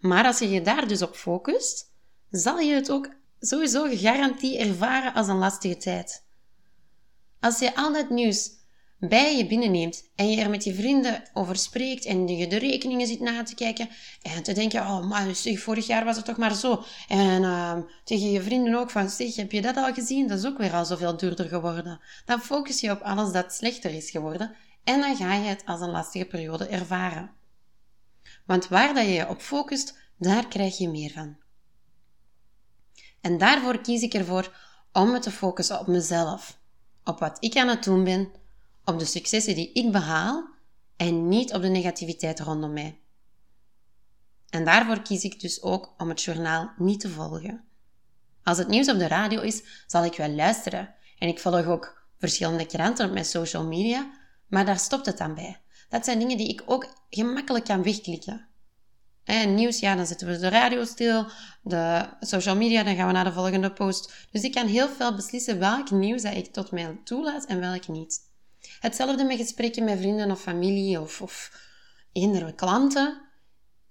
Maar 0.00 0.24
als 0.24 0.38
je 0.38 0.50
je 0.50 0.62
daar 0.62 0.88
dus 0.88 1.02
op 1.02 1.16
focust, 1.16 1.92
zal 2.30 2.58
je 2.58 2.74
het 2.74 2.90
ook 2.90 3.08
sowieso 3.40 3.96
garantie 3.96 4.58
ervaren 4.58 5.14
als 5.14 5.28
een 5.28 5.38
lastige 5.38 5.76
tijd. 5.76 6.24
Als 7.40 7.58
je 7.58 7.76
al 7.76 7.92
dat 7.92 8.10
nieuws 8.10 8.50
bij 9.08 9.36
je 9.36 9.46
binnenneemt 9.46 10.10
en 10.14 10.30
je 10.30 10.40
er 10.40 10.50
met 10.50 10.64
je 10.64 10.74
vrienden 10.74 11.22
over 11.32 11.56
spreekt 11.56 12.04
en 12.04 12.28
je 12.28 12.46
de 12.46 12.58
rekeningen 12.58 13.06
zit 13.06 13.20
na 13.20 13.42
te 13.42 13.54
kijken 13.54 13.88
en 14.22 14.42
te 14.42 14.52
denken, 14.52 14.80
oh 14.80 15.08
maar 15.08 15.34
zeg, 15.34 15.60
vorig 15.60 15.86
jaar 15.86 16.04
was 16.04 16.16
het 16.16 16.24
toch 16.24 16.36
maar 16.36 16.54
zo. 16.54 16.84
En 17.08 17.42
uh, 17.42 17.78
tegen 18.04 18.30
je 18.30 18.42
vrienden 18.42 18.74
ook 18.74 18.90
van, 18.90 19.10
zeg, 19.10 19.36
heb 19.36 19.52
je 19.52 19.62
dat 19.62 19.76
al 19.76 19.92
gezien? 19.92 20.28
Dat 20.28 20.38
is 20.38 20.46
ook 20.46 20.58
weer 20.58 20.72
al 20.72 20.84
zoveel 20.84 21.16
duurder 21.16 21.48
geworden. 21.48 22.00
Dan 22.24 22.40
focus 22.40 22.80
je 22.80 22.90
op 22.90 23.00
alles 23.00 23.32
dat 23.32 23.52
slechter 23.52 23.94
is 23.94 24.10
geworden 24.10 24.54
en 24.84 25.00
dan 25.00 25.16
ga 25.16 25.34
je 25.34 25.48
het 25.48 25.62
als 25.66 25.80
een 25.80 25.90
lastige 25.90 26.24
periode 26.24 26.66
ervaren. 26.66 27.30
Want 28.44 28.68
waar 28.68 28.94
dat 28.94 29.04
je 29.04 29.12
je 29.12 29.28
op 29.28 29.40
focust, 29.40 29.98
daar 30.18 30.48
krijg 30.48 30.78
je 30.78 30.88
meer 30.88 31.10
van. 31.10 31.36
En 33.20 33.38
daarvoor 33.38 33.80
kies 33.80 34.02
ik 34.02 34.14
ervoor 34.14 34.56
om 34.92 35.10
me 35.10 35.18
te 35.18 35.30
focussen 35.30 35.80
op 35.80 35.86
mezelf, 35.86 36.58
op 37.04 37.18
wat 37.18 37.36
ik 37.40 37.56
aan 37.56 37.68
het 37.68 37.84
doen 37.84 38.04
ben, 38.04 38.32
op 38.84 38.98
de 38.98 39.04
successen 39.04 39.54
die 39.54 39.72
ik 39.72 39.92
behaal 39.92 40.48
en 40.96 41.28
niet 41.28 41.54
op 41.54 41.62
de 41.62 41.68
negativiteit 41.68 42.40
rondom 42.40 42.72
mij. 42.72 43.00
En 44.48 44.64
daarvoor 44.64 45.02
kies 45.02 45.24
ik 45.24 45.40
dus 45.40 45.62
ook 45.62 45.94
om 45.98 46.08
het 46.08 46.22
journaal 46.22 46.72
niet 46.76 47.00
te 47.00 47.08
volgen. 47.08 47.64
Als 48.42 48.58
het 48.58 48.68
nieuws 48.68 48.88
op 48.88 48.98
de 48.98 49.06
radio 49.06 49.40
is, 49.40 49.84
zal 49.86 50.04
ik 50.04 50.16
wel 50.16 50.30
luisteren. 50.30 50.94
En 51.18 51.28
ik 51.28 51.38
volg 51.38 51.66
ook 51.66 52.06
verschillende 52.18 52.66
kranten 52.66 53.06
op 53.06 53.12
mijn 53.12 53.24
social 53.24 53.66
media, 53.66 54.10
maar 54.46 54.64
daar 54.64 54.78
stopt 54.78 55.06
het 55.06 55.18
dan 55.18 55.34
bij. 55.34 55.61
Dat 55.92 56.04
zijn 56.04 56.18
dingen 56.18 56.36
die 56.36 56.48
ik 56.48 56.62
ook 56.66 56.86
gemakkelijk 57.10 57.64
kan 57.64 57.82
wegklikken. 57.82 58.46
En 59.24 59.54
nieuws, 59.54 59.78
ja, 59.78 59.94
dan 59.94 60.06
zetten 60.06 60.26
we 60.26 60.38
de 60.38 60.48
radio 60.48 60.84
stil, 60.84 61.26
de 61.62 62.08
social 62.20 62.56
media, 62.56 62.82
dan 62.82 62.96
gaan 62.96 63.06
we 63.06 63.12
naar 63.12 63.24
de 63.24 63.32
volgende 63.32 63.72
post. 63.72 64.12
Dus 64.30 64.42
ik 64.42 64.52
kan 64.52 64.66
heel 64.66 64.88
veel 64.88 65.14
beslissen 65.14 65.58
welk 65.58 65.90
nieuws 65.90 66.22
dat 66.22 66.34
ik 66.34 66.52
tot 66.52 66.70
mij 66.70 66.98
toelaat 67.04 67.44
en 67.44 67.60
welk 67.60 67.88
niet. 67.88 68.20
Hetzelfde 68.80 69.24
met 69.24 69.36
gesprekken 69.36 69.84
met 69.84 69.98
vrienden 69.98 70.30
of 70.30 70.40
familie 70.40 71.00
of, 71.00 71.20
of 71.20 71.52
klanten. 72.56 73.22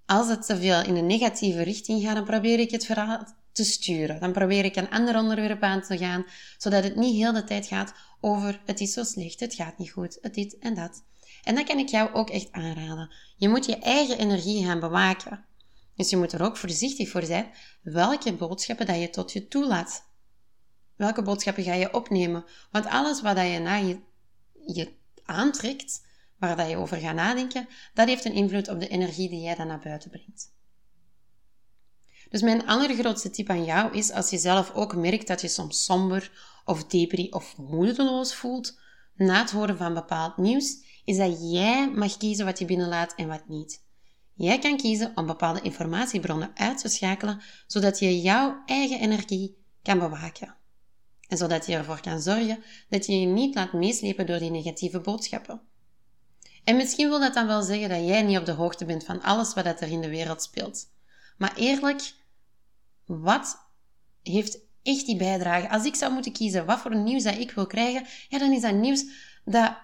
Als 0.06 0.28
het 0.28 0.46
te 0.46 0.56
veel 0.56 0.82
in 0.82 0.96
een 0.96 1.06
negatieve 1.06 1.62
richting 1.62 2.02
gaat, 2.02 2.14
dan 2.14 2.24
probeer 2.24 2.58
ik 2.58 2.70
het 2.70 2.86
verhaal 2.86 3.26
te 3.52 3.64
sturen. 3.64 4.20
Dan 4.20 4.32
probeer 4.32 4.64
ik 4.64 4.76
een 4.76 4.90
ander 4.90 5.16
onderwerp 5.16 5.62
aan 5.62 5.82
te 5.82 5.98
gaan, 5.98 6.24
zodat 6.58 6.84
het 6.84 6.96
niet 6.96 7.16
heel 7.16 7.32
de 7.32 7.44
tijd 7.44 7.66
gaat 7.66 7.92
over 8.20 8.60
het 8.64 8.80
is 8.80 8.92
zo 8.92 9.04
slecht, 9.04 9.40
het 9.40 9.54
gaat 9.54 9.78
niet 9.78 9.90
goed, 9.90 10.18
het 10.20 10.34
dit 10.34 10.58
en 10.58 10.74
dat. 10.74 11.02
En 11.42 11.54
dat 11.54 11.64
kan 11.64 11.78
ik 11.78 11.88
jou 11.88 12.12
ook 12.12 12.30
echt 12.30 12.52
aanraden. 12.52 13.12
Je 13.36 13.48
moet 13.48 13.64
je 13.64 13.76
eigen 13.76 14.18
energie 14.18 14.64
gaan 14.64 14.80
bewaken. 14.80 15.44
Dus 15.94 16.10
je 16.10 16.16
moet 16.16 16.32
er 16.32 16.42
ook 16.42 16.56
voorzichtig 16.56 17.08
voor 17.08 17.22
zijn 17.22 17.52
welke 17.82 18.34
boodschappen 18.34 18.86
dat 18.86 19.00
je 19.00 19.10
tot 19.10 19.32
je 19.32 19.48
toelaat. 19.48 20.10
Welke 20.96 21.22
boodschappen 21.22 21.64
ga 21.64 21.74
je 21.74 21.94
opnemen? 21.94 22.44
Want 22.70 22.86
alles 22.86 23.22
wat 23.22 23.36
je 23.36 23.58
naar 23.58 23.84
je, 23.84 24.00
je 24.66 24.92
aantrekt, 25.24 26.06
waar 26.38 26.68
je 26.68 26.76
over 26.76 26.96
gaat 26.96 27.14
nadenken, 27.14 27.68
dat 27.94 28.08
heeft 28.08 28.24
een 28.24 28.32
invloed 28.32 28.68
op 28.68 28.80
de 28.80 28.88
energie 28.88 29.28
die 29.28 29.40
jij 29.40 29.54
dan 29.54 29.66
naar 29.66 29.80
buiten 29.80 30.10
brengt. 30.10 30.52
Dus 32.28 32.42
mijn 32.42 32.66
allergrootste 32.66 33.30
tip 33.30 33.50
aan 33.50 33.64
jou 33.64 33.96
is, 33.96 34.10
als 34.10 34.30
je 34.30 34.38
zelf 34.38 34.70
ook 34.70 34.96
merkt 34.96 35.26
dat 35.26 35.40
je 35.40 35.48
soms 35.48 35.84
somber 35.84 36.30
of 36.64 36.84
depri 36.84 37.28
of 37.30 37.56
moedeloos 37.56 38.34
voelt 38.34 38.78
na 39.14 39.40
het 39.40 39.50
horen 39.50 39.76
van 39.76 39.94
bepaald 39.94 40.36
nieuws, 40.36 40.84
is 41.04 41.16
dat 41.16 41.52
jij 41.52 41.90
mag 41.90 42.16
kiezen 42.16 42.44
wat 42.44 42.58
je 42.58 42.64
binnenlaat 42.64 43.14
en 43.14 43.28
wat 43.28 43.48
niet. 43.48 43.82
Jij 44.34 44.58
kan 44.58 44.76
kiezen 44.76 45.12
om 45.14 45.26
bepaalde 45.26 45.60
informatiebronnen 45.60 46.50
uit 46.54 46.78
te 46.78 46.88
schakelen, 46.88 47.42
zodat 47.66 47.98
je 47.98 48.20
jouw 48.20 48.62
eigen 48.66 49.00
energie 49.00 49.56
kan 49.82 49.98
bewaken. 49.98 50.56
En 51.28 51.36
zodat 51.36 51.66
je 51.66 51.74
ervoor 51.74 52.00
kan 52.00 52.20
zorgen 52.20 52.62
dat 52.88 53.06
je 53.06 53.20
je 53.20 53.26
niet 53.26 53.54
laat 53.54 53.72
meeslepen 53.72 54.26
door 54.26 54.38
die 54.38 54.50
negatieve 54.50 55.00
boodschappen. 55.00 55.60
En 56.64 56.76
misschien 56.76 57.08
wil 57.08 57.20
dat 57.20 57.34
dan 57.34 57.46
wel 57.46 57.62
zeggen 57.62 57.88
dat 57.88 58.06
jij 58.06 58.22
niet 58.22 58.38
op 58.38 58.46
de 58.46 58.52
hoogte 58.52 58.84
bent 58.84 59.04
van 59.04 59.22
alles 59.22 59.54
wat 59.54 59.64
er 59.64 59.88
in 59.88 60.00
de 60.00 60.08
wereld 60.08 60.42
speelt. 60.42 60.90
Maar 61.38 61.56
eerlijk, 61.56 62.14
wat 63.04 63.56
heeft 64.22 64.58
echt 64.82 65.06
die 65.06 65.16
bijdrage? 65.16 65.68
Als 65.68 65.84
ik 65.84 65.94
zou 65.94 66.12
moeten 66.12 66.32
kiezen 66.32 66.66
wat 66.66 66.80
voor 66.80 66.96
nieuws 66.96 67.22
dat 67.22 67.38
ik 67.38 67.50
wil 67.50 67.66
krijgen, 67.66 68.06
ja, 68.28 68.38
dan 68.38 68.52
is 68.52 68.60
dat 68.60 68.74
nieuws 68.74 69.04
dat 69.44 69.76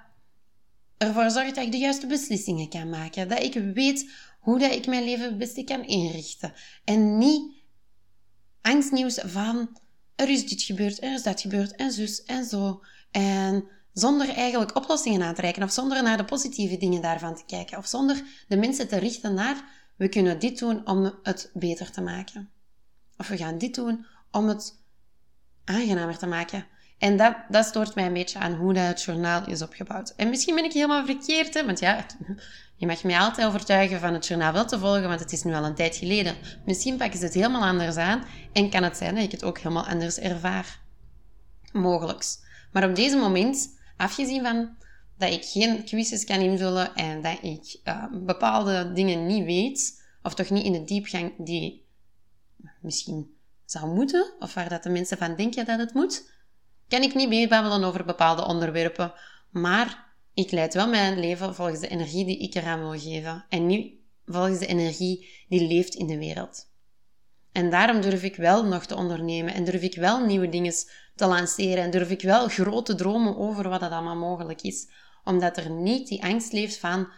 ervoor 0.99 1.31
zorgt 1.31 1.55
dat 1.55 1.65
ik 1.65 1.73
de 1.73 1.79
juiste 1.79 2.07
beslissingen 2.07 2.69
kan 2.69 2.89
maken. 2.89 3.29
Dat 3.29 3.43
ik 3.43 3.55
weet 3.55 4.11
hoe 4.41 4.59
dat 4.59 4.73
ik 4.73 4.87
mijn 4.87 5.05
leven 5.05 5.25
het 5.25 5.39
beste 5.39 5.65
kan 5.65 5.85
inrichten. 5.85 6.53
En 6.85 7.19
niet 7.19 7.53
angstnieuws 8.61 9.19
van 9.25 9.79
er 10.15 10.29
is 10.29 10.49
dit 10.49 10.63
gebeurd, 10.63 11.03
er 11.03 11.13
is 11.13 11.23
dat 11.23 11.41
gebeurd 11.41 11.77
en 11.77 11.93
zus 11.93 12.23
en 12.23 12.45
zo. 12.45 12.83
En 13.11 13.65
zonder 13.93 14.29
eigenlijk 14.29 14.77
oplossingen 14.77 15.23
aan 15.23 15.35
te 15.35 15.41
reiken 15.41 15.63
of 15.63 15.73
zonder 15.73 16.03
naar 16.03 16.17
de 16.17 16.25
positieve 16.25 16.77
dingen 16.77 17.03
daarvan 17.03 17.35
te 17.37 17.45
kijken 17.47 17.79
of 17.79 17.87
zonder 17.87 18.23
de 18.49 18.57
mensen 18.57 18.89
te 18.89 18.97
richten 18.97 19.35
naar 19.35 19.65
we 19.97 20.09
kunnen 20.09 20.39
dit 20.39 20.59
doen 20.59 20.87
om 20.87 21.19
het 21.23 21.51
beter 21.55 21.91
te 21.91 22.01
maken. 22.01 22.51
Of 23.17 23.29
we 23.29 23.37
gaan 23.37 23.59
dit 23.59 23.75
doen 23.75 24.07
om 24.31 24.49
het 24.49 24.83
aangenamer 25.65 26.19
te 26.19 26.27
maken. 26.27 26.67
En 26.99 27.17
dat, 27.17 27.37
dat 27.49 27.67
stoort 27.67 27.95
mij 27.95 28.07
een 28.07 28.13
beetje 28.13 28.39
aan 28.39 28.55
hoe 28.55 28.73
dat 28.73 28.87
het 28.87 29.03
journaal 29.03 29.47
is 29.47 29.63
opgebouwd. 29.63 30.13
En 30.17 30.29
misschien 30.29 30.55
ben 30.55 30.65
ik 30.65 30.73
helemaal 30.73 31.07
verkeerd, 31.07 31.55
hè? 31.55 31.65
want 31.65 31.81
ja, 31.81 32.07
je 32.77 32.87
mag 32.87 33.05
mij 33.05 33.19
altijd 33.19 33.47
overtuigen 33.47 34.01
van 34.01 34.15
het 34.15 34.27
journaal 34.27 34.53
wel 34.53 34.67
te 34.67 34.79
volgen, 34.79 35.09
want 35.09 35.21
het 35.21 35.33
is 35.33 35.43
nu 35.43 35.55
al 35.55 35.65
een 35.65 35.75
tijd 35.75 35.97
geleden. 35.97 36.37
Misschien 36.65 36.97
pakken 36.97 37.19
ze 37.19 37.25
het 37.25 37.35
helemaal 37.35 37.63
anders 37.63 37.97
aan 37.97 38.25
en 38.53 38.71
kan 38.71 38.83
het 38.83 38.97
zijn 38.97 39.15
dat 39.15 39.25
ik 39.25 39.31
het 39.31 39.45
ook 39.45 39.59
helemaal 39.59 39.87
anders 39.87 40.19
ervaar. 40.19 40.81
Mogelijks. 41.73 42.39
Maar 42.73 42.89
op 42.89 42.95
deze 42.95 43.17
moment, 43.17 43.79
afgezien 43.97 44.43
van 44.43 44.77
dat 45.19 45.33
ik 45.33 45.45
geen 45.45 45.85
quizzes 45.85 46.25
kan 46.25 46.41
invullen 46.41 46.95
en 46.95 47.23
dat 47.23 47.39
ik 47.43 47.81
uh, 47.85 48.05
bepaalde 48.13 48.93
dingen 48.93 49.27
niet 49.27 49.45
weet, 49.45 50.03
of 50.23 50.35
toch 50.35 50.51
niet 50.51 50.65
in 50.65 50.73
de 50.73 50.85
diepgang 50.85 51.33
die 51.39 51.87
misschien 52.81 53.37
zou 53.65 53.95
moeten, 53.95 54.33
of 54.39 54.55
waar 54.55 54.69
dat 54.69 54.83
de 54.83 54.91
mensen 54.91 55.19
van 55.19 55.37
denken 55.37 55.65
dat 55.65 55.79
het 55.79 55.95
moet, 55.95 56.31
kan 56.89 57.03
ik 57.03 57.15
niet 57.15 57.29
meebabbelen 57.29 57.85
over 57.85 58.05
bepaalde 58.05 58.47
onderwerpen, 58.47 59.13
maar 59.51 60.07
ik 60.35 60.51
leid 60.51 60.75
wel 60.75 60.89
mijn 60.89 61.19
leven 61.19 61.55
volgens 61.55 61.81
de 61.81 61.89
energie 61.89 62.25
die 62.25 62.39
ik 62.39 62.55
eraan 62.55 62.81
wil 62.81 63.01
geven 63.01 63.45
en 63.49 63.67
niet 63.67 63.93
volgens 64.27 64.59
de 64.59 64.67
energie 64.67 65.45
die 65.49 65.67
leeft 65.67 65.95
in 65.95 66.07
de 66.07 66.19
wereld. 66.19 66.67
En 67.53 67.71
daarom 67.71 68.01
durf 68.01 68.23
ik 68.23 68.37
wel 68.37 68.65
nog 68.65 68.87
te 68.87 68.97
ondernemen 68.97 69.55
en 69.55 69.65
durf 69.65 69.83
ik 69.83 69.95
wel 69.95 70.25
nieuwe 70.25 70.49
dingen 70.49 70.73
te 71.15 71.27
lanceren 71.27 71.85
en 71.85 71.91
durf 71.91 72.11
ik 72.11 72.23
wel 72.23 72.49
grote 72.49 72.95
dromen 72.95 73.37
over 73.37 73.69
wat 73.69 73.81
dat 73.81 73.91
allemaal 73.91 74.17
mogelijk 74.17 74.63
is. 74.63 74.89
Omdat 75.25 75.57
er 75.57 75.71
niet 75.71 76.09
die 76.09 76.25
angst 76.25 76.53
leeft 76.53 76.79
van 76.79 77.09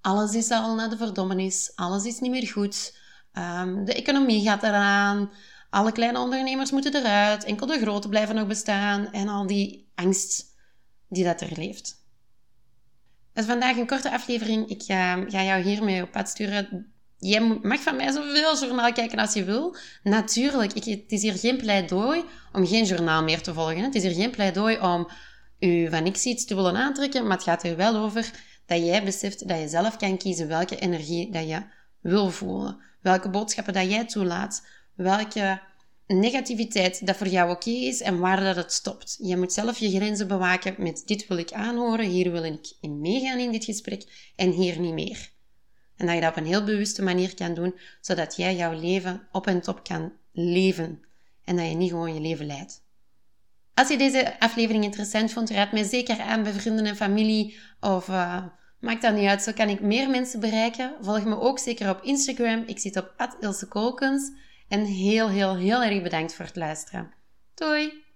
alles 0.00 0.34
is 0.34 0.50
al 0.50 0.74
naar 0.74 0.90
de 0.90 0.96
verdommenis, 0.96 1.72
alles 1.74 2.04
is 2.04 2.18
niet 2.18 2.30
meer 2.30 2.46
goed, 2.48 2.96
ehm, 3.32 3.84
de 3.84 3.94
economie 3.94 4.42
gaat 4.42 4.62
eraan, 4.62 5.30
alle 5.70 5.92
kleine 5.92 6.18
ondernemers 6.18 6.70
moeten 6.70 6.94
eruit, 6.94 7.44
enkel 7.44 7.66
de 7.66 7.78
grote 7.78 8.08
blijven 8.08 8.34
nog 8.34 8.46
bestaan 8.46 9.12
en 9.12 9.28
al 9.28 9.46
die 9.46 9.90
angst 9.94 10.44
die 11.08 11.24
dat 11.24 11.40
er 11.40 11.52
leeft. 11.56 12.06
Dus 13.32 13.46
vandaag 13.46 13.76
een 13.76 13.86
korte 13.86 14.10
aflevering. 14.10 14.68
Ik 14.68 14.82
ga, 14.82 15.24
ga 15.28 15.42
jou 15.42 15.62
hiermee 15.62 16.02
op 16.02 16.10
pad 16.10 16.28
sturen. 16.28 16.92
Jij 17.16 17.40
mag 17.62 17.80
van 17.80 17.96
mij 17.96 18.12
zoveel 18.12 18.58
journaal 18.58 18.92
kijken 18.92 19.18
als 19.18 19.32
je 19.32 19.44
wil. 19.44 19.76
Natuurlijk, 20.02 20.72
ik, 20.72 20.84
het 20.84 21.12
is 21.12 21.22
hier 21.22 21.32
geen 21.32 21.56
pleidooi 21.56 22.24
om 22.52 22.66
geen 22.66 22.84
journaal 22.84 23.22
meer 23.22 23.42
te 23.42 23.54
volgen. 23.54 23.82
Het 23.82 23.94
is 23.94 24.02
hier 24.02 24.14
geen 24.14 24.30
pleidooi 24.30 24.78
om 24.78 25.08
u 25.58 25.90
van 25.90 26.02
niks 26.02 26.24
iets 26.24 26.44
te 26.44 26.54
willen 26.54 26.76
aantrekken, 26.76 27.26
maar 27.26 27.36
het 27.36 27.46
gaat 27.46 27.62
er 27.62 27.76
wel 27.76 27.96
over 27.96 28.30
dat 28.66 28.78
jij 28.78 29.04
beseft 29.04 29.48
dat 29.48 29.58
je 29.58 29.68
zelf 29.68 29.96
kan 29.96 30.18
kiezen 30.18 30.48
welke 30.48 30.78
energie 30.78 31.32
dat 31.32 31.48
je 31.48 31.62
wil 32.00 32.30
voelen. 32.30 32.80
Welke 33.00 33.30
boodschappen 33.30 33.72
dat 33.72 33.90
jij 33.90 34.04
toelaat. 34.04 34.66
Welke 34.98 35.60
negativiteit 36.06 37.06
dat 37.06 37.16
voor 37.16 37.26
jou 37.26 37.50
oké 37.50 37.70
is 37.70 38.00
en 38.00 38.18
waar 38.18 38.40
dat 38.40 38.56
het 38.56 38.72
stopt. 38.72 39.18
Je 39.22 39.36
moet 39.36 39.52
zelf 39.52 39.78
je 39.78 39.90
grenzen 39.90 40.28
bewaken 40.28 40.74
met 40.78 41.02
dit 41.06 41.26
wil 41.26 41.36
ik 41.36 41.52
aanhoren, 41.52 42.06
hier 42.06 42.32
wil 42.32 42.44
ik 42.44 42.72
in 42.80 43.00
meegaan 43.00 43.38
in 43.38 43.52
dit 43.52 43.64
gesprek 43.64 44.32
en 44.36 44.50
hier 44.50 44.80
niet 44.80 44.92
meer. 44.92 45.30
En 45.96 46.06
dat 46.06 46.14
je 46.14 46.20
dat 46.20 46.30
op 46.30 46.36
een 46.36 46.46
heel 46.46 46.64
bewuste 46.64 47.02
manier 47.02 47.34
kan 47.34 47.54
doen, 47.54 47.74
zodat 48.00 48.36
jij 48.36 48.56
jouw 48.56 48.80
leven 48.80 49.28
op 49.32 49.46
en 49.46 49.60
top 49.60 49.84
kan 49.84 50.12
leven 50.32 51.04
en 51.44 51.56
dat 51.56 51.68
je 51.68 51.74
niet 51.74 51.90
gewoon 51.90 52.14
je 52.14 52.20
leven 52.20 52.46
leidt. 52.46 52.82
Als 53.74 53.88
je 53.88 53.98
deze 53.98 54.40
aflevering 54.40 54.84
interessant 54.84 55.32
vond, 55.32 55.50
raad 55.50 55.72
mij 55.72 55.84
zeker 55.84 56.20
aan 56.20 56.42
bij 56.42 56.52
vrienden 56.52 56.86
en 56.86 56.96
familie 56.96 57.58
of 57.80 58.08
uh, 58.08 58.44
maakt 58.80 59.02
dat 59.02 59.14
niet 59.14 59.28
uit, 59.28 59.42
zo 59.42 59.52
kan 59.52 59.68
ik 59.68 59.80
meer 59.80 60.10
mensen 60.10 60.40
bereiken. 60.40 60.94
Volg 61.00 61.24
me 61.24 61.40
ook 61.40 61.58
zeker 61.58 61.90
op 61.90 62.02
Instagram. 62.02 62.62
Ik 62.66 62.78
zit 62.78 62.96
op 62.96 63.36
Ilse 63.40 63.68
Kolkens. 63.68 64.30
En 64.68 64.84
heel, 64.84 65.28
heel, 65.28 65.56
heel 65.56 65.82
erg 65.82 66.02
bedankt 66.02 66.34
voor 66.34 66.44
het 66.44 66.56
luisteren. 66.56 67.14
Doei! 67.54 68.07